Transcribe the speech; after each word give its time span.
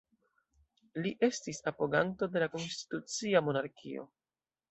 Li 1.01 1.11
estis 1.27 1.59
apoganto 1.73 2.29
de 2.37 2.43
la 2.45 2.49
konstitucia 2.55 3.45
monarkio. 3.51 4.09